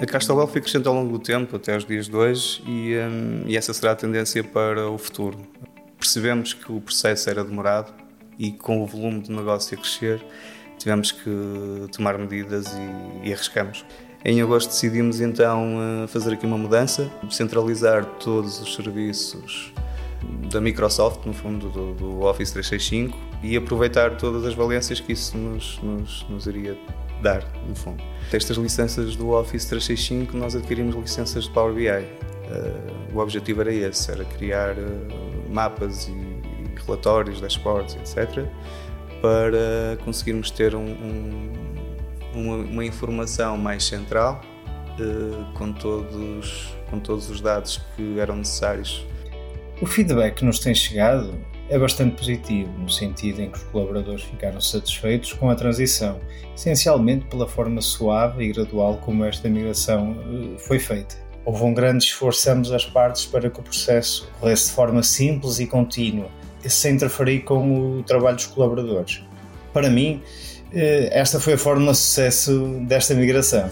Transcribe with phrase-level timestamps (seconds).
[0.00, 3.44] A Castlewell foi crescendo ao longo do tempo, até os dias de hoje, e, um,
[3.46, 5.38] e essa será a tendência para o futuro.
[5.98, 7.92] Percebemos que o processo era demorado
[8.38, 10.24] e com o volume de negócio a crescer,
[10.78, 11.30] tivemos que
[11.92, 13.84] tomar medidas e, e arriscamos.
[14.24, 19.72] Em agosto decidimos então eh, fazer aqui uma mudança, centralizar todos os serviços
[20.50, 25.36] da Microsoft, no fundo, do, do, Office 365 e aproveitar todas as valências que isso
[25.36, 26.78] nos, nos, nos iria
[27.22, 28.02] dar, no fundo.
[28.32, 31.88] Estas licenças do Office 365, nós adquirimos licenças de Power BI.
[31.88, 38.46] Uh, eh, o objetivo era esse, era criar uh, mapas e, e, relatórios, dashboards, etc.,
[39.20, 41.52] para conseguirmos ter um, um,
[42.34, 44.40] uma, uma, informação mais central
[44.98, 49.06] uh, com, todos, com todos os dados que eram necessários
[49.82, 51.34] o feedback que nos tem chegado
[51.68, 56.20] é bastante positivo, no sentido em que os colaboradores ficaram satisfeitos com a transição,
[56.54, 61.16] essencialmente pela forma suave e gradual como esta migração eh, foi feita.
[61.44, 65.58] Houve um grande esforço ambas as partes para que o processo corresse de forma simples
[65.58, 66.28] e contínua,
[66.64, 69.22] sem interferir com o trabalho dos colaboradores.
[69.72, 70.22] Para mim,
[70.72, 73.70] eh, esta foi a fórmula de sucesso desta migração.